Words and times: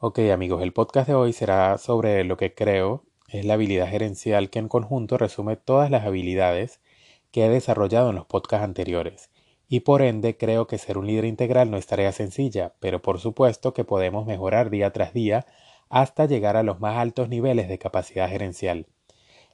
Ok 0.00 0.20
amigos, 0.32 0.62
el 0.62 0.72
podcast 0.72 1.08
de 1.08 1.14
hoy 1.16 1.32
será 1.32 1.76
sobre 1.76 2.22
lo 2.22 2.36
que 2.36 2.54
creo 2.54 3.02
es 3.26 3.44
la 3.44 3.54
habilidad 3.54 3.88
gerencial 3.88 4.48
que 4.48 4.60
en 4.60 4.68
conjunto 4.68 5.18
resume 5.18 5.56
todas 5.56 5.90
las 5.90 6.06
habilidades 6.06 6.78
que 7.32 7.44
he 7.44 7.48
desarrollado 7.48 8.10
en 8.10 8.14
los 8.14 8.24
podcasts 8.24 8.62
anteriores. 8.62 9.28
Y 9.68 9.80
por 9.80 10.02
ende 10.02 10.36
creo 10.36 10.68
que 10.68 10.78
ser 10.78 10.98
un 10.98 11.08
líder 11.08 11.24
integral 11.24 11.72
no 11.72 11.76
es 11.76 11.88
tarea 11.88 12.12
sencilla, 12.12 12.74
pero 12.78 13.02
por 13.02 13.18
supuesto 13.18 13.74
que 13.74 13.82
podemos 13.82 14.24
mejorar 14.24 14.70
día 14.70 14.92
tras 14.92 15.12
día 15.14 15.46
hasta 15.88 16.26
llegar 16.26 16.56
a 16.56 16.62
los 16.62 16.78
más 16.78 16.96
altos 16.96 17.28
niveles 17.28 17.66
de 17.66 17.80
capacidad 17.80 18.28
gerencial. 18.28 18.86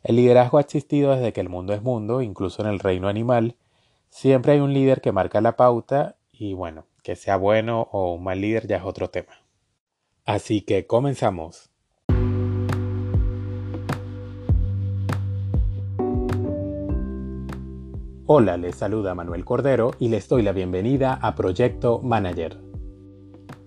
El 0.03 0.17
liderazgo 0.17 0.59
ha 0.59 0.61
existido 0.61 1.13
desde 1.15 1.33
que 1.33 1.41
el 1.41 1.49
mundo 1.49 1.73
es 1.73 1.81
mundo, 1.81 2.21
incluso 2.21 2.61
en 2.61 2.69
el 2.69 2.81
reino 2.81 3.09
animal. 3.09 3.57
Siempre 4.11 4.53
hay 4.53 4.61
un 4.61 4.75
líder 4.75 5.01
que 5.01 5.11
marca 5.11 5.41
la 5.41 5.57
pauta 5.57 6.17
y 6.33 6.53
bueno, 6.53 6.85
que 7.03 7.17
sea 7.17 7.39
bueno 7.39 7.89
o 7.93 8.13
un 8.13 8.25
mal 8.25 8.43
líder 8.43 8.67
ya 8.67 8.77
es 8.77 8.85
otro 8.85 9.09
tema. 9.09 9.44
Así 10.25 10.63
que 10.63 10.87
comenzamos. 10.87 11.71
Hola, 18.27 18.57
les 18.57 18.75
saluda 18.75 19.15
Manuel 19.15 19.45
Cordero 19.45 19.91
y 19.99 20.09
les 20.09 20.27
doy 20.27 20.43
la 20.43 20.53
bienvenida 20.53 21.13
a 21.21 21.35
Proyecto 21.35 22.01
Manager. 22.01 22.59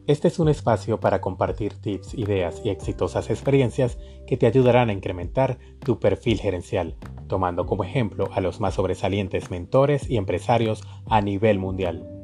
Este 0.08 0.30
es 0.30 0.40
un 0.40 0.50
espacio 0.50 1.00
para 1.00 1.22
compartir 1.22 1.76
tips, 1.76 2.16
ideas 2.16 2.62
y 2.64 2.70
exitosas 2.70 3.30
experiencias 3.30 4.00
que 4.26 4.36
te 4.36 4.48
ayudarán 4.48 4.90
a 4.90 4.94
incrementar 4.94 5.60
tu 5.86 6.00
perfil 6.00 6.40
gerencial, 6.40 6.96
tomando 7.28 7.68
como 7.68 7.84
ejemplo 7.84 8.30
a 8.34 8.42
los 8.42 8.60
más 8.60 8.74
sobresalientes 8.74 9.52
mentores 9.52 10.10
y 10.10 10.18
empresarios 10.18 10.82
a 11.06 11.22
nivel 11.22 11.60
mundial. 11.60 12.17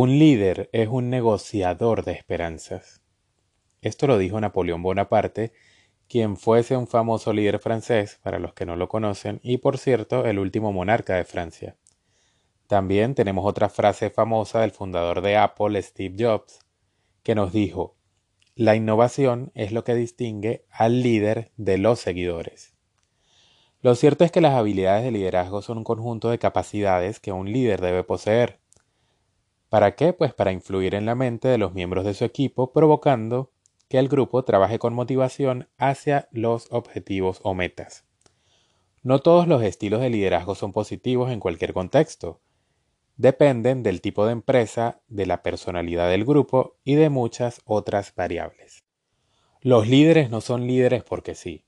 Un 0.00 0.16
líder 0.16 0.70
es 0.72 0.86
un 0.86 1.10
negociador 1.10 2.04
de 2.04 2.12
esperanzas. 2.12 3.02
Esto 3.82 4.06
lo 4.06 4.16
dijo 4.16 4.40
Napoleón 4.40 4.80
Bonaparte, 4.80 5.52
quien 6.08 6.36
fuese 6.36 6.76
un 6.76 6.86
famoso 6.86 7.32
líder 7.32 7.58
francés, 7.58 8.20
para 8.22 8.38
los 8.38 8.54
que 8.54 8.64
no 8.64 8.76
lo 8.76 8.88
conocen, 8.88 9.40
y 9.42 9.58
por 9.58 9.76
cierto, 9.76 10.24
el 10.24 10.38
último 10.38 10.72
monarca 10.72 11.16
de 11.16 11.24
Francia. 11.24 11.76
También 12.68 13.16
tenemos 13.16 13.44
otra 13.44 13.68
frase 13.68 14.08
famosa 14.08 14.60
del 14.60 14.70
fundador 14.70 15.20
de 15.20 15.36
Apple, 15.36 15.82
Steve 15.82 16.14
Jobs, 16.16 16.60
que 17.24 17.34
nos 17.34 17.52
dijo, 17.52 17.96
la 18.54 18.76
innovación 18.76 19.50
es 19.56 19.72
lo 19.72 19.82
que 19.82 19.96
distingue 19.96 20.64
al 20.70 21.02
líder 21.02 21.50
de 21.56 21.76
los 21.76 21.98
seguidores. 21.98 22.72
Lo 23.80 23.96
cierto 23.96 24.22
es 24.22 24.30
que 24.30 24.40
las 24.40 24.54
habilidades 24.54 25.02
de 25.02 25.10
liderazgo 25.10 25.60
son 25.60 25.78
un 25.78 25.84
conjunto 25.84 26.30
de 26.30 26.38
capacidades 26.38 27.18
que 27.18 27.32
un 27.32 27.50
líder 27.50 27.80
debe 27.80 28.04
poseer 28.04 28.60
¿Para 29.68 29.94
qué? 29.94 30.12
Pues 30.12 30.32
para 30.32 30.52
influir 30.52 30.94
en 30.94 31.04
la 31.06 31.14
mente 31.14 31.48
de 31.48 31.58
los 31.58 31.74
miembros 31.74 32.04
de 32.04 32.14
su 32.14 32.24
equipo, 32.24 32.72
provocando 32.72 33.52
que 33.88 33.98
el 33.98 34.08
grupo 34.08 34.44
trabaje 34.44 34.78
con 34.78 34.94
motivación 34.94 35.68
hacia 35.76 36.28
los 36.30 36.68
objetivos 36.70 37.40
o 37.42 37.54
metas. 37.54 38.04
No 39.02 39.20
todos 39.20 39.46
los 39.46 39.62
estilos 39.62 40.00
de 40.00 40.10
liderazgo 40.10 40.54
son 40.54 40.72
positivos 40.72 41.30
en 41.30 41.40
cualquier 41.40 41.72
contexto. 41.72 42.40
Dependen 43.16 43.82
del 43.82 44.00
tipo 44.00 44.26
de 44.26 44.32
empresa, 44.32 45.00
de 45.08 45.26
la 45.26 45.42
personalidad 45.42 46.08
del 46.08 46.24
grupo 46.24 46.76
y 46.84 46.94
de 46.94 47.10
muchas 47.10 47.60
otras 47.64 48.14
variables. 48.14 48.84
Los 49.60 49.88
líderes 49.88 50.30
no 50.30 50.40
son 50.40 50.66
líderes 50.66 51.02
porque 51.04 51.34
sí. 51.34 51.64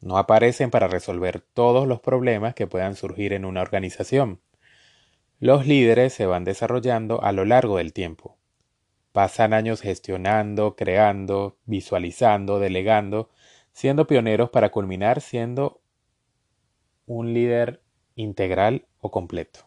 No 0.00 0.18
aparecen 0.18 0.70
para 0.70 0.88
resolver 0.88 1.40
todos 1.40 1.86
los 1.86 2.00
problemas 2.00 2.54
que 2.54 2.66
puedan 2.66 2.94
surgir 2.94 3.32
en 3.32 3.44
una 3.44 3.62
organización. 3.62 4.40
Los 5.40 5.66
líderes 5.66 6.12
se 6.12 6.26
van 6.26 6.44
desarrollando 6.44 7.22
a 7.22 7.32
lo 7.32 7.44
largo 7.44 7.78
del 7.78 7.92
tiempo. 7.92 8.36
Pasan 9.12 9.52
años 9.52 9.80
gestionando, 9.80 10.76
creando, 10.76 11.56
visualizando, 11.66 12.58
delegando, 12.58 13.30
siendo 13.72 14.06
pioneros 14.06 14.50
para 14.50 14.70
culminar 14.70 15.20
siendo 15.20 15.80
un 17.06 17.34
líder 17.34 17.82
integral 18.14 18.86
o 19.00 19.10
completo. 19.10 19.60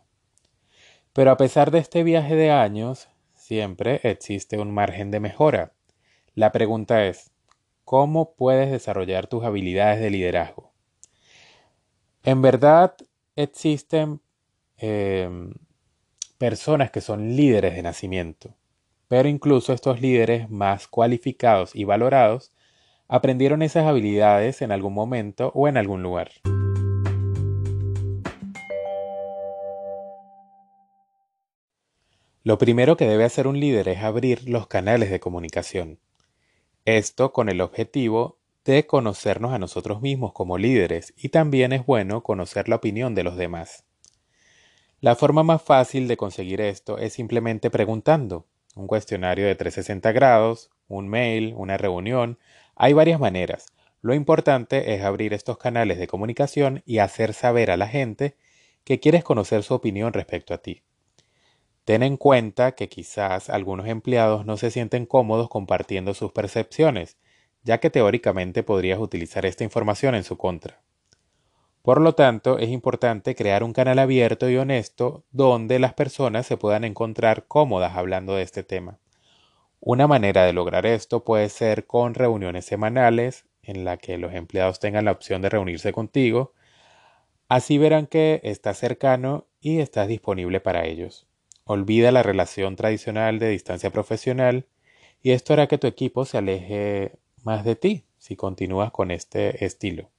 Pero 1.14 1.31
a 1.31 1.38
pesar 1.38 1.72
de 1.72 1.80
este 1.80 2.03
viaje 2.03 2.36
de 2.36 2.52
años, 2.52 3.09
siempre 3.34 4.00
existe 4.03 4.58
un 4.58 4.72
margen 4.72 5.12
de 5.12 5.19
mejora. 5.19 5.74
La 6.34 6.52
pregunta 6.52 7.06
es, 7.06 7.31
¿cómo 7.84 8.34
puedes 8.36 8.72
desarrollar 8.72 9.28
tus 9.28 9.44
habilidades 9.44 10.00
de 10.00 10.09
liderazgo? 10.09 10.72
En 12.24 12.42
verdad 12.42 12.96
existen 13.36 14.22
Em, 14.80 15.54
personas 16.38 16.92
que 16.92 17.02
son 17.02 17.36
líderes 17.36 17.74
de 17.74 17.82
nacimiento, 17.82 18.54
pero 19.08 19.28
incluso 19.28 19.74
estos 19.74 20.02
líderes 20.02 20.52
más 20.52 20.88
cualificados 20.88 21.76
y 21.76 21.84
valorados 21.84 22.54
aprendieron 23.08 23.64
esas 23.64 23.88
habilidades 23.88 24.62
en 24.62 24.72
algún 24.72 24.94
momento 24.94 25.52
o 25.56 25.68
en 25.68 25.78
algún 25.78 26.04
lugar. 26.04 26.30
Lo 32.44 32.60
primero 32.60 32.98
que 32.98 33.08
debe 33.08 33.24
hacer 33.24 33.48
un 33.48 33.60
líder 33.60 33.90
es 33.90 34.04
abrir 34.04 34.48
los 34.48 34.68
canales 34.68 35.10
de 35.10 35.20
comunicación. 35.20 36.00
Esto 36.86 37.34
con 37.34 37.50
el 37.50 37.62
objetivo 37.62 38.38
de 38.64 38.86
conocernos 38.86 39.54
a 39.54 39.60
nosotros 39.60 40.02
mismos 40.02 40.34
como 40.34 40.60
líderes 40.60 41.16
y 41.18 41.30
también 41.30 41.74
es 41.74 41.84
bueno 41.84 42.22
conocer 42.22 42.70
la 42.70 42.76
opinión 42.76 43.16
de 43.16 43.24
los 43.24 43.38
demás. 43.38 43.87
La 45.00 45.16
forma 45.16 45.44
más 45.44 45.62
fácil 45.62 46.08
de 46.08 46.18
conseguir 46.18 46.59
esto 46.59 46.97
es 46.97 47.13
simplemente 47.13 47.69
preguntando. 47.69 48.47
Un 48.75 48.88
cuestionario 48.88 49.46
de 49.46 49.53
360 49.53 50.12
grados, 50.12 50.72
un 50.88 51.08
mail, 51.08 51.53
una 51.56 51.78
reunión. 51.78 52.40
Hay 52.75 52.94
varias 52.94 53.19
maneras. 53.19 53.68
Lo 54.02 54.16
importante 54.16 54.96
es 54.96 55.03
abrir 55.03 55.36
estos 55.36 55.59
canales 55.59 56.00
de 56.00 56.07
comunicación 56.07 56.81
y 56.84 56.97
hacer 56.97 57.36
saber 57.36 57.69
a 57.69 57.78
la 57.78 57.88
gente 57.88 58.38
que 58.84 59.00
quieres 59.00 59.24
conocer 59.24 59.62
su 59.62 59.75
opinión 59.75 60.13
respecto 60.13 60.56
a 60.56 60.57
ti. 60.57 60.81
Ten 61.86 62.02
en 62.02 62.18
cuenta 62.18 62.72
que 62.72 62.90
quizás 62.90 63.52
algunos 63.52 63.88
empleados 63.88 64.47
no 64.47 64.57
se 64.57 64.72
sienten 64.72 65.06
cómodos 65.06 65.47
compartiendo 65.47 66.16
sus 66.16 66.31
percepciones, 66.31 67.18
ya 67.62 67.78
que 67.80 67.91
teóricamente 67.91 68.63
podrías 68.63 68.97
utilizar 68.97 69.46
esta 69.46 69.63
información 69.63 70.16
en 70.16 70.24
su 70.24 70.38
contra. 70.38 70.81
Por 71.88 72.02
lo 72.02 72.16
tanto, 72.16 72.59
es 72.59 72.68
importante 72.68 73.34
crear 73.34 73.64
un 73.64 73.72
canal 73.72 73.98
abierto 74.00 74.50
y 74.50 74.58
honesto 74.58 75.24
donde 75.31 75.80
las 75.80 75.94
personas 75.94 76.46
se 76.46 76.58
puedan 76.58 76.84
encontrar 76.84 77.46
cómodas 77.48 77.96
hablando 77.96 78.36
de 78.36 78.44
este 78.44 78.62
tema. 78.62 79.00
Una 79.80 80.06
manera 80.06 80.44
de 80.44 80.52
lograr 80.52 80.86
esto 80.86 81.24
puede 81.24 81.48
ser 81.48 81.88
con 81.88 82.14
reuniones 82.14 82.66
semanales 82.66 83.46
en 83.64 83.86
la 83.86 83.96
que 83.96 84.18
los 84.18 84.34
empleados 84.34 84.81
tengan 84.81 85.06
la 85.06 85.14
opción 85.14 85.42
de 85.42 85.48
reunirse 85.48 85.94
contigo. 85.94 86.52
Así 87.48 87.78
verán 87.78 88.08
que 88.08 88.42
estás 88.44 88.78
cercano 88.78 89.46
y 89.62 89.80
estás 89.80 90.09
disponible 90.09 90.59
para 90.59 90.84
ellos. 90.84 91.25
Olvida 91.64 92.12
la 92.12 92.22
relación 92.22 92.75
tradicional 92.75 93.40
de 93.40 93.48
distancia 93.48 93.92
profesional 93.92 94.66
y 95.22 95.31
esto 95.31 95.54
hará 95.54 95.68
que 95.68 95.78
tu 95.78 95.88
equipo 95.88 96.25
se 96.25 96.38
aleje 96.38 97.14
más 97.46 97.64
de 97.64 97.78
ti 97.78 98.04
si 98.18 98.36
continúas 98.36 98.92
con 98.92 99.09
este 99.09 99.64
estilo. 99.64 100.09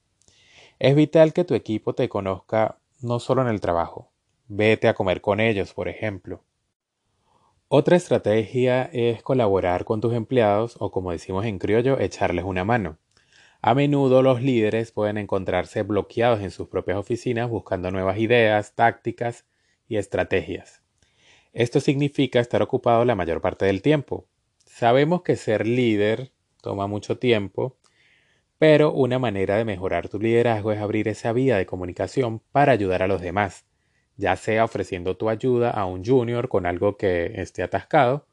Es 0.78 0.94
vital 0.94 1.32
que 1.32 1.44
tu 1.44 1.54
equipo 1.54 1.94
te 1.94 2.08
conozca 2.08 2.78
no 3.00 3.18
solo 3.18 3.42
en 3.42 3.48
el 3.48 3.60
trabajo. 3.60 4.12
Vete 4.46 4.86
a 4.86 4.94
comer 4.94 5.20
con 5.20 5.40
ellos, 5.40 5.74
por 5.74 5.88
ejemplo. 5.88 6.44
Otra 7.66 7.96
estrategia 7.96 8.84
es 8.92 9.22
colaborar 9.24 9.84
con 9.84 10.00
tus 10.00 10.14
empleados 10.14 10.76
o 10.78 10.92
como 10.92 11.10
decimos 11.10 11.46
en 11.46 11.58
criollo, 11.58 11.98
echarles 11.98 12.44
una 12.44 12.64
mano. 12.64 12.96
A 13.60 13.74
menudo 13.74 14.22
los 14.22 14.40
líderes 14.40 14.92
pueden 14.92 15.18
encontrarse 15.18 15.82
bloqueados 15.82 16.40
en 16.42 16.52
sus 16.52 16.68
propias 16.68 16.96
oficinas 16.96 17.50
buscando 17.50 17.90
nuevas 17.90 18.18
ideas, 18.18 18.76
tácticas 18.76 19.46
y 19.88 19.96
estrategias. 19.96 20.84
Esto 21.52 21.80
significa 21.80 22.38
estar 22.38 22.62
ocupado 22.62 23.04
la 23.04 23.16
mayor 23.16 23.40
parte 23.40 23.66
del 23.66 23.82
tiempo. 23.82 24.26
Sabemos 24.64 25.22
que 25.22 25.34
ser 25.34 25.66
líder 25.66 26.30
toma 26.62 26.86
mucho 26.86 27.18
tiempo 27.18 27.77
pero 28.58 28.92
una 28.92 29.18
manera 29.18 29.56
de 29.56 29.64
mejorar 29.64 30.08
tu 30.08 30.18
liderazgo 30.18 30.72
es 30.72 30.80
abrir 30.80 31.08
esa 31.08 31.32
vía 31.32 31.56
de 31.56 31.66
comunicación 31.66 32.40
para 32.52 32.72
ayudar 32.72 33.02
a 33.02 33.06
los 33.08 33.20
demás, 33.20 33.64
ya 34.16 34.36
sea 34.36 34.64
ofreciendo 34.64 35.16
tu 35.16 35.28
ayuda 35.28 35.70
a 35.70 35.84
un 35.86 36.04
junior 36.04 36.48
con 36.48 36.66
algo 36.66 36.96
que 36.96 37.40
esté 37.40 37.62
atascado 37.62 38.26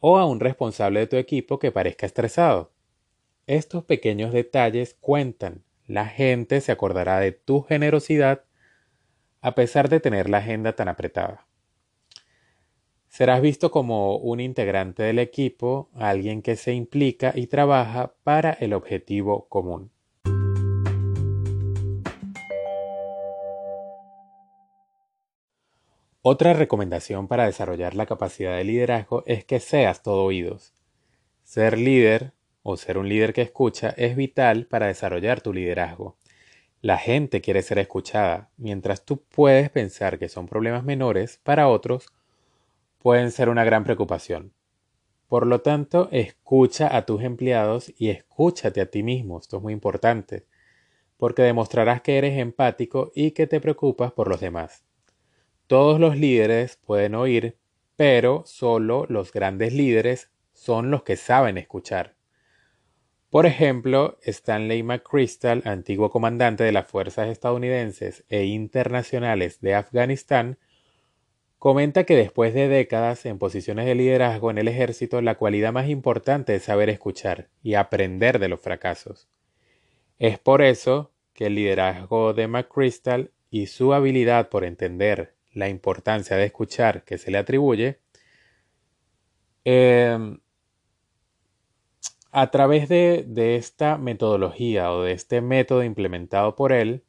o 0.00 0.18
a 0.18 0.24
un 0.26 0.40
responsable 0.40 1.00
de 1.00 1.06
tu 1.06 1.16
equipo 1.16 1.58
que 1.58 1.72
parezca 1.72 2.06
estresado. 2.06 2.72
Estos 3.46 3.84
pequeños 3.84 4.32
detalles 4.32 4.94
cuentan. 5.00 5.62
La 5.86 6.06
gente 6.06 6.60
se 6.60 6.72
acordará 6.72 7.20
de 7.20 7.32
tu 7.32 7.62
generosidad 7.62 8.44
a 9.40 9.54
pesar 9.54 9.88
de 9.88 10.00
tener 10.00 10.28
la 10.28 10.38
agenda 10.38 10.74
tan 10.74 10.88
apretada. 10.88 11.46
Serás 13.16 13.40
visto 13.40 13.70
como 13.70 14.18
un 14.18 14.40
integrante 14.40 15.02
del 15.02 15.18
equipo, 15.18 15.88
alguien 15.94 16.42
que 16.42 16.54
se 16.54 16.74
implica 16.74 17.32
y 17.34 17.46
trabaja 17.46 18.12
para 18.24 18.52
el 18.52 18.74
objetivo 18.74 19.48
común. 19.48 19.90
Otra 26.20 26.52
recomendación 26.52 27.26
para 27.26 27.46
desarrollar 27.46 27.94
la 27.94 28.04
capacidad 28.04 28.54
de 28.54 28.64
liderazgo 28.64 29.22
es 29.24 29.46
que 29.46 29.60
seas 29.60 30.02
todo 30.02 30.22
oídos. 30.22 30.74
Ser 31.42 31.78
líder 31.78 32.34
o 32.62 32.76
ser 32.76 32.98
un 32.98 33.08
líder 33.08 33.32
que 33.32 33.40
escucha 33.40 33.94
es 33.96 34.14
vital 34.14 34.66
para 34.66 34.88
desarrollar 34.88 35.40
tu 35.40 35.54
liderazgo. 35.54 36.18
La 36.82 36.98
gente 36.98 37.40
quiere 37.40 37.62
ser 37.62 37.78
escuchada, 37.78 38.50
mientras 38.58 39.06
tú 39.06 39.22
puedes 39.22 39.70
pensar 39.70 40.18
que 40.18 40.28
son 40.28 40.46
problemas 40.46 40.84
menores, 40.84 41.40
para 41.42 41.68
otros 41.68 42.08
pueden 43.06 43.30
ser 43.30 43.50
una 43.50 43.62
gran 43.62 43.84
preocupación. 43.84 44.52
Por 45.28 45.46
lo 45.46 45.60
tanto, 45.60 46.08
escucha 46.10 46.96
a 46.96 47.06
tus 47.06 47.22
empleados 47.22 47.94
y 47.96 48.08
escúchate 48.08 48.80
a 48.80 48.90
ti 48.90 49.04
mismo. 49.04 49.38
Esto 49.38 49.58
es 49.58 49.62
muy 49.62 49.72
importante, 49.72 50.44
porque 51.16 51.42
demostrarás 51.42 52.02
que 52.02 52.18
eres 52.18 52.36
empático 52.36 53.12
y 53.14 53.30
que 53.30 53.46
te 53.46 53.60
preocupas 53.60 54.10
por 54.10 54.26
los 54.26 54.40
demás. 54.40 54.84
Todos 55.68 56.00
los 56.00 56.16
líderes 56.16 56.78
pueden 56.84 57.14
oír, 57.14 57.56
pero 57.94 58.42
solo 58.44 59.06
los 59.08 59.30
grandes 59.30 59.72
líderes 59.72 60.32
son 60.52 60.90
los 60.90 61.04
que 61.04 61.14
saben 61.14 61.58
escuchar. 61.58 62.16
Por 63.30 63.46
ejemplo, 63.46 64.18
Stanley 64.22 64.82
McChrystal, 64.82 65.62
antiguo 65.64 66.10
comandante 66.10 66.64
de 66.64 66.72
las 66.72 66.88
fuerzas 66.88 67.28
estadounidenses 67.28 68.24
e 68.28 68.46
internacionales 68.46 69.60
de 69.60 69.76
Afganistán, 69.76 70.58
comenta 71.66 72.04
que 72.04 72.14
después 72.14 72.54
de 72.54 72.68
décadas 72.68 73.26
en 73.26 73.40
posiciones 73.40 73.86
de 73.86 73.96
liderazgo 73.96 74.52
en 74.52 74.58
el 74.58 74.68
ejército, 74.68 75.20
la 75.20 75.34
cualidad 75.34 75.72
más 75.72 75.88
importante 75.88 76.54
es 76.54 76.62
saber 76.62 76.88
escuchar 76.90 77.48
y 77.60 77.74
aprender 77.74 78.38
de 78.38 78.46
los 78.46 78.60
fracasos. 78.60 79.26
Es 80.20 80.38
por 80.38 80.62
eso 80.62 81.10
que 81.32 81.46
el 81.46 81.56
liderazgo 81.56 82.34
de 82.34 82.46
McChrystal 82.46 83.32
y 83.50 83.66
su 83.66 83.94
habilidad 83.94 84.48
por 84.48 84.62
entender 84.62 85.34
la 85.52 85.68
importancia 85.68 86.36
de 86.36 86.44
escuchar 86.44 87.02
que 87.02 87.18
se 87.18 87.32
le 87.32 87.38
atribuye, 87.38 87.98
em, 89.64 90.38
a 92.30 92.50
través 92.52 92.88
de, 92.88 93.56
esta 93.56 93.98
metodología 93.98 94.92
o 94.92 95.02
de 95.02 95.10
este 95.10 95.40
método 95.40 95.82
implementado 95.82 96.54
por 96.54 96.70
él, 96.70 97.02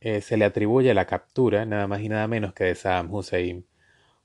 eh, 0.00 0.20
se 0.20 0.36
le 0.36 0.44
atribuye 0.44 0.92
la 0.94 1.06
captura 1.06 1.66
nada 1.66 1.86
más 1.86 2.00
y 2.00 2.08
nada 2.08 2.26
menos 2.26 2.54
que 2.54 2.64
de 2.64 2.74
Saddam 2.74 3.12
Hussein. 3.12 3.66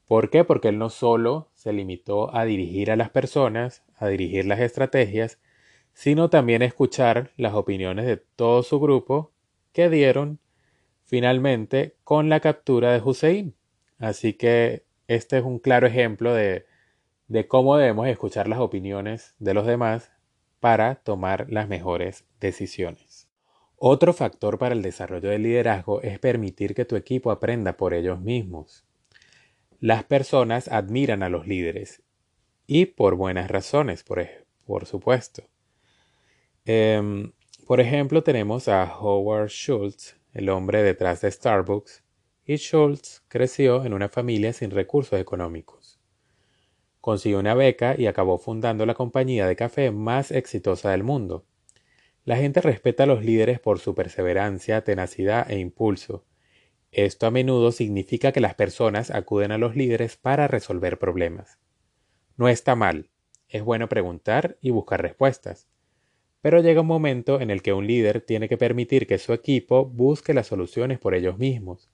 ¿Por 0.07 0.29
qué? 0.29 0.43
Porque 0.43 0.69
él 0.69 0.77
no 0.77 0.89
solo 0.89 1.49
se 1.53 1.73
limitó 1.73 2.35
a 2.35 2.45
dirigir 2.45 2.91
a 2.91 2.95
las 2.95 3.09
personas, 3.09 3.83
a 3.97 4.07
dirigir 4.07 4.45
las 4.45 4.59
estrategias, 4.59 5.39
sino 5.93 6.29
también 6.29 6.61
a 6.61 6.65
escuchar 6.65 7.31
las 7.37 7.53
opiniones 7.53 8.05
de 8.05 8.17
todo 8.17 8.63
su 8.63 8.79
grupo 8.79 9.31
que 9.73 9.89
dieron 9.89 10.39
finalmente 11.05 11.95
con 12.03 12.29
la 12.29 12.39
captura 12.39 12.91
de 12.93 13.01
Hussein. 13.01 13.55
Así 13.99 14.33
que 14.33 14.85
este 15.07 15.37
es 15.37 15.43
un 15.43 15.59
claro 15.59 15.87
ejemplo 15.87 16.33
de, 16.33 16.65
de 17.27 17.47
cómo 17.47 17.77
debemos 17.77 18.07
escuchar 18.07 18.47
las 18.47 18.59
opiniones 18.59 19.35
de 19.39 19.53
los 19.53 19.65
demás 19.65 20.11
para 20.59 20.95
tomar 20.95 21.47
las 21.49 21.67
mejores 21.67 22.25
decisiones. 22.39 23.04
Otro 23.87 24.13
factor 24.13 24.57
para 24.57 24.73
el 24.73 24.81
desarrollo 24.81 25.29
del 25.29 25.43
liderazgo 25.43 26.01
es 26.01 26.17
permitir 26.17 26.73
que 26.73 26.85
tu 26.85 26.95
equipo 26.95 27.29
aprenda 27.29 27.77
por 27.77 27.93
ellos 27.93 28.19
mismos. 28.19 28.83
Las 29.79 30.03
personas 30.03 30.67
admiran 30.69 31.21
a 31.21 31.29
los 31.29 31.45
líderes 31.45 32.01
y 32.65 32.87
por 32.87 33.13
buenas 33.13 33.51
razones, 33.51 34.03
por, 34.03 34.27
por 34.65 34.87
supuesto. 34.87 35.43
Em, 36.65 37.31
por 37.67 37.79
ejemplo, 37.79 38.23
tenemos 38.23 38.67
a 38.69 38.91
Howard 38.97 39.49
Schultz, 39.49 40.15
el 40.33 40.49
hombre 40.49 40.81
detrás 40.81 41.21
de 41.21 41.29
Starbucks, 41.29 42.03
y 42.43 42.55
Schultz 42.55 43.21
creció 43.27 43.85
en 43.85 43.93
una 43.93 44.09
familia 44.09 44.51
sin 44.51 44.71
recursos 44.71 45.19
económicos. 45.19 45.99
Consiguió 47.01 47.37
una 47.37 47.53
beca 47.53 47.93
y 47.95 48.07
acabó 48.07 48.39
fundando 48.39 48.87
la 48.87 48.95
compañía 48.95 49.45
de 49.45 49.55
café 49.55 49.91
más 49.91 50.31
exitosa 50.31 50.89
del 50.89 51.03
mundo. 51.03 51.45
La 52.25 52.37
gente 52.37 52.59
respeta 52.59 53.03
a 53.03 53.05
los 53.05 53.23
líderes 53.23 53.59
por 53.59 53.77
su 53.77 53.93
perseverancia, 53.93 54.83
tenacidad 54.83 55.49
e 55.51 55.59
impulso. 55.59 56.25
Esto 56.91 57.27
a 57.27 57.31
menudo 57.31 57.71
significa 57.71 58.31
que 58.31 58.39
las 58.39 58.55
personas 58.55 59.11
acuden 59.11 59.51
a 59.51 59.59
los 59.59 59.75
líderes 59.75 60.17
para 60.17 60.47
resolver 60.47 60.97
problemas. 60.97 61.59
No 62.35 62.49
está 62.49 62.75
mal, 62.75 63.11
es 63.47 63.63
bueno 63.63 63.89
preguntar 63.89 64.57
y 64.59 64.71
buscar 64.71 65.03
respuestas. 65.03 65.67
Pero 66.41 66.61
llega 66.61 66.81
un 66.81 66.87
momento 66.87 67.41
en 67.41 67.51
el 67.51 67.61
que 67.61 67.73
un 67.73 67.85
líder 67.85 68.21
tiene 68.21 68.49
que 68.49 68.57
permitir 68.57 69.05
que 69.05 69.19
su 69.19 69.31
equipo 69.31 69.85
busque 69.85 70.33
las 70.33 70.47
soluciones 70.47 70.97
por 70.97 71.13
ellos 71.13 71.37
mismos. 71.37 71.91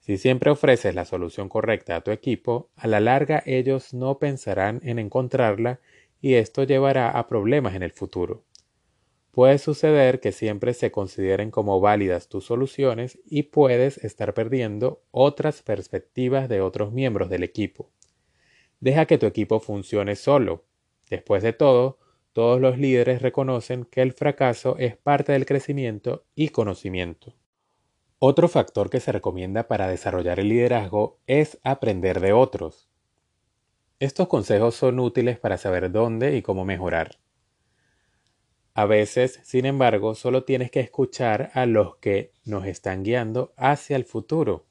Si 0.00 0.18
siempre 0.18 0.50
ofreces 0.50 0.94
la 0.94 1.06
solución 1.06 1.48
correcta 1.48 1.96
a 1.96 2.02
tu 2.02 2.10
equipo, 2.10 2.68
a 2.76 2.86
la 2.88 3.00
larga 3.00 3.42
ellos 3.46 3.94
no 3.94 4.18
pensarán 4.18 4.82
en 4.84 4.98
encontrarla 4.98 5.80
y 6.20 6.34
esto 6.34 6.64
llevará 6.64 7.08
a 7.08 7.26
problemas 7.26 7.74
en 7.74 7.82
el 7.82 7.92
futuro. 7.92 8.44
Puede 9.36 9.58
suceder 9.58 10.20
que 10.20 10.32
siempre 10.32 10.72
se 10.72 10.90
consideren 10.90 11.50
como 11.50 11.78
válidas 11.78 12.30
tus 12.30 12.46
soluciones 12.46 13.18
y 13.26 13.42
puedes 13.42 14.02
estar 14.02 14.32
perdiendo 14.32 15.02
otras 15.10 15.60
perspectivas 15.60 16.48
de 16.48 16.62
otros 16.62 16.90
miembros 16.90 17.28
del 17.28 17.42
equipo. 17.42 17.90
Deja 18.80 19.04
que 19.04 19.18
tu 19.18 19.26
equipo 19.26 19.60
funcione 19.60 20.16
solo. 20.16 20.64
Después 21.10 21.42
de 21.42 21.52
todo, 21.52 21.98
todos 22.32 22.62
los 22.62 22.78
líderes 22.78 23.20
reconocen 23.20 23.84
que 23.84 24.00
el 24.00 24.14
fracaso 24.14 24.78
es 24.78 24.96
parte 24.96 25.32
del 25.32 25.44
crecimiento 25.44 26.24
y 26.34 26.48
conocimiento. 26.48 27.34
Otro 28.18 28.48
factor 28.48 28.88
que 28.88 29.00
se 29.00 29.12
recomienda 29.12 29.68
para 29.68 29.86
desarrollar 29.86 30.40
el 30.40 30.48
liderazgo 30.48 31.20
es 31.26 31.58
aprender 31.62 32.20
de 32.20 32.32
otros. 32.32 32.88
Estos 34.00 34.28
consejos 34.28 34.76
son 34.76 34.98
útiles 34.98 35.38
para 35.38 35.58
saber 35.58 35.92
dónde 35.92 36.38
y 36.38 36.40
cómo 36.40 36.64
mejorar. 36.64 37.18
A 38.76 38.84
veces, 38.84 39.40
sin 39.42 39.64
embargo, 39.64 40.14
solo 40.14 40.44
tienes 40.44 40.70
que 40.70 40.80
escuchar 40.80 41.50
a 41.54 41.64
los 41.64 41.96
que 41.96 42.34
nos 42.44 42.66
están 42.66 43.04
guiando 43.04 43.54
hacia 43.56 43.96
el 43.96 44.04
futuro. 44.04 44.66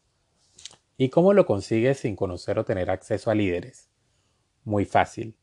¿Y 0.96 1.10
cómo 1.10 1.34
lo 1.34 1.48
consigues 1.48 2.02
sin 2.02 2.16
conocer 2.16 2.60
o 2.60 2.66
tener 2.66 2.92
acceso 2.92 3.31
a 3.31 3.34
líderes? 3.34 3.90
Muy 4.63 4.86
fácil. 4.86 5.40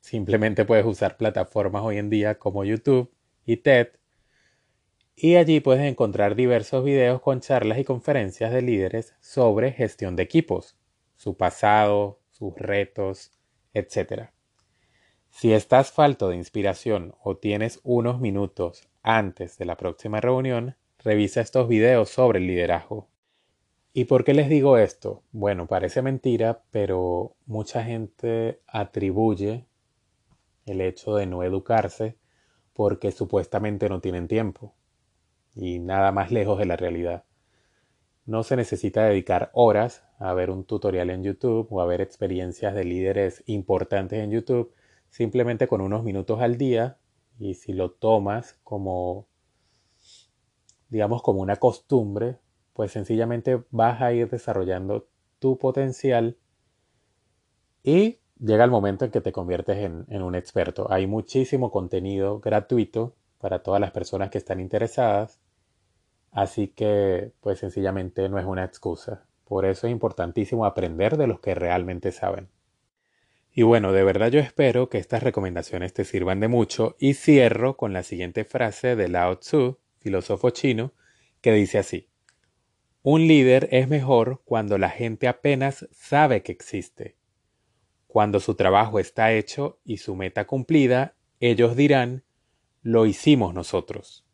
Simplemente 0.00 0.64
puedes 0.64 0.84
usar 0.84 1.16
plataformas 1.16 1.84
hoy 1.84 1.98
en 1.98 2.10
día 2.10 2.40
como 2.40 2.64
YouTube 2.64 3.08
y 3.44 3.58
TED 3.58 3.90
y 5.14 5.36
allí 5.36 5.60
puedes 5.60 5.84
encontrar 5.84 6.34
diversos 6.34 6.84
videos 6.84 7.22
con 7.22 7.38
charlas 7.38 7.78
y 7.78 7.84
conferencias 7.84 8.52
de 8.52 8.62
líderes 8.62 9.14
sobre 9.20 9.70
gestión 9.70 10.16
de 10.16 10.24
equipos, 10.24 10.76
su 11.14 11.36
pasado, 11.36 12.18
sus 12.32 12.52
retos, 12.56 13.30
etc. 13.74 14.32
Si 15.38 15.52
estás 15.52 15.92
falto 15.92 16.30
de 16.30 16.36
inspiración 16.36 17.14
o 17.22 17.36
tienes 17.36 17.80
unos 17.84 18.22
minutos 18.22 18.88
antes 19.02 19.58
de 19.58 19.66
la 19.66 19.76
próxima 19.76 20.18
reunión, 20.18 20.76
revisa 20.98 21.42
estos 21.42 21.68
videos 21.68 22.08
sobre 22.08 22.38
el 22.38 22.46
liderazgo. 22.46 23.10
¿Y 23.92 24.06
por 24.06 24.24
qué 24.24 24.32
les 24.32 24.48
digo 24.48 24.78
esto? 24.78 25.24
Bueno, 25.32 25.66
parece 25.66 26.00
mentira, 26.00 26.62
pero 26.70 27.36
mucha 27.44 27.84
gente 27.84 28.62
atribuye 28.66 29.66
el 30.64 30.80
hecho 30.80 31.14
de 31.16 31.26
no 31.26 31.42
educarse 31.42 32.16
porque 32.72 33.12
supuestamente 33.12 33.90
no 33.90 34.00
tienen 34.00 34.28
tiempo 34.28 34.72
y 35.54 35.80
nada 35.80 36.12
más 36.12 36.32
lejos 36.32 36.58
de 36.58 36.64
la 36.64 36.76
realidad. 36.76 37.24
No 38.24 38.42
se 38.42 38.56
necesita 38.56 39.04
dedicar 39.04 39.50
horas 39.52 40.02
a 40.18 40.32
ver 40.32 40.48
un 40.48 40.64
tutorial 40.64 41.10
en 41.10 41.24
YouTube 41.24 41.68
o 41.70 41.82
a 41.82 41.84
ver 41.84 42.00
experiencias 42.00 42.74
de 42.74 42.84
líderes 42.84 43.44
importantes 43.44 44.18
en 44.18 44.30
YouTube, 44.30 44.72
simplemente 45.16 45.66
con 45.66 45.80
unos 45.80 46.04
minutos 46.04 46.42
al 46.42 46.58
día 46.58 46.98
y 47.38 47.54
si 47.54 47.72
lo 47.72 47.90
tomas 47.90 48.60
como 48.62 49.26
digamos 50.90 51.22
como 51.22 51.40
una 51.40 51.56
costumbre, 51.56 52.36
pues 52.74 52.92
sencillamente 52.92 53.64
vas 53.70 54.02
a 54.02 54.12
ir 54.12 54.28
desarrollando 54.28 55.08
tu 55.38 55.56
potencial 55.56 56.36
y 57.82 58.18
llega 58.38 58.64
el 58.64 58.70
momento 58.70 59.06
en 59.06 59.10
que 59.10 59.22
te 59.22 59.32
conviertes 59.32 59.78
en, 59.78 60.22
un 60.22 60.34
experto. 60.34 60.86
Hay 60.92 61.06
muchísimo 61.06 61.70
contenido 61.70 62.38
gratuito 62.40 63.14
para 63.38 63.62
todas 63.62 63.80
las 63.80 63.92
personas 63.92 64.28
que 64.28 64.36
están 64.36 64.60
interesadas. 64.60 65.40
Así 66.30 66.68
que, 66.68 67.32
pues 67.40 67.60
sencillamente 67.60 68.28
no 68.28 68.38
es 68.38 68.44
una 68.44 68.64
excusa. 68.64 69.24
Por 69.46 69.64
eso 69.64 69.86
es 69.86 69.92
importantísimo 69.92 70.66
aprender 70.66 71.16
de 71.16 71.26
los 71.26 71.40
que 71.40 71.54
realmente 71.54 72.12
saben. 72.12 72.50
Y 73.56 73.64
bueno, 73.64 73.90
de 73.90 74.04
verdad 74.04 74.30
yo 74.30 74.38
espero 74.38 74.88
que 74.88 74.98
estas 74.98 75.24
recomendaciones 75.24 75.92
te 75.92 76.04
sirvan 76.04 76.38
de 76.38 76.46
mucho 76.46 76.94
y 77.00 77.14
cierro 77.14 77.76
con 77.76 77.92
la 77.92 78.04
siguiente 78.04 78.44
frase 78.44 78.94
de 78.94 79.08
Lao 79.08 79.40
Tzu, 79.40 79.80
filósofo 79.98 80.50
chino, 80.50 80.92
que 81.40 81.52
dice 81.52 81.78
así. 81.78 82.08
Un 83.02 83.26
líder 83.26 83.68
es 83.72 83.88
mejor 83.88 84.42
cuando 84.44 84.78
la 84.78 84.90
gente 84.90 85.26
apenas 85.26 85.88
sabe 85.90 86.44
que 86.44 86.52
existe 86.52 87.16
cuando 88.16 88.40
su 88.40 88.54
trabajo 88.54 88.98
está 88.98 89.34
hecho 89.34 89.78
y 89.84 89.98
su 89.98 90.16
meta 90.16 90.46
cumplida, 90.46 91.16
ellos 91.38 91.76
dirán, 91.76 92.24
lo 92.80 93.04
hicimos 93.04 93.52
nosotros. 93.52 94.25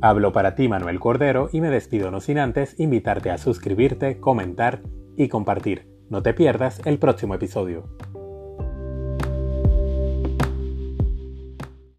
Hablo 0.00 0.32
para 0.32 0.54
ti 0.54 0.68
Manuel 0.68 1.00
Cordero 1.00 1.48
y 1.52 1.60
me 1.60 1.70
despido 1.70 2.12
no 2.12 2.20
sin 2.20 2.38
antes 2.38 2.78
invitarte 2.78 3.30
a 3.30 3.38
suscribirte, 3.38 4.20
comentar 4.20 4.82
y 5.16 5.28
compartir. 5.28 5.88
No 6.08 6.22
te 6.22 6.34
pierdas 6.34 6.80
el 6.84 6.98
próximo 6.98 7.34
episodio. 7.34 7.82